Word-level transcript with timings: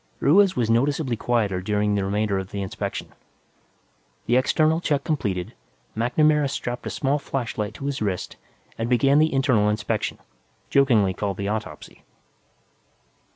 Ruiz 0.19 0.55
was 0.55 0.67
noticeably 0.67 1.15
quieter 1.15 1.61
during 1.61 1.93
the 1.93 2.03
remainder 2.03 2.39
of 2.39 2.49
the 2.49 2.63
inspection. 2.63 3.09
The 4.25 4.35
external 4.35 4.81
check 4.81 5.03
completed, 5.03 5.53
MacNamara 5.95 6.49
strapped 6.49 6.87
a 6.87 6.89
small 6.89 7.19
flashlight 7.19 7.75
to 7.75 7.85
his 7.85 8.01
wrist 8.01 8.35
and 8.79 8.89
began 8.89 9.19
the 9.19 9.31
internal 9.31 9.69
inspection, 9.69 10.17
jokingly 10.71 11.13
called 11.13 11.37
the 11.37 11.49
autopsy. 11.49 12.03